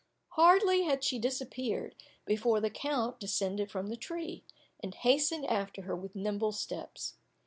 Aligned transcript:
Hardly 0.29 0.81
had 0.81 1.03
she 1.03 1.19
disappeared, 1.19 1.93
before 2.25 2.59
the 2.59 2.71
count 2.71 3.19
descended 3.19 3.69
from 3.69 3.85
the 3.85 3.95
tree, 3.95 4.43
and 4.79 4.95
hastened 4.95 5.45
after 5.45 5.83
her 5.83 5.95
with 5.95 6.15
nimble 6.15 6.53
steps. 6.53 7.17